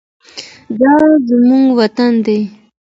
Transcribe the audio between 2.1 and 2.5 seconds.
دی.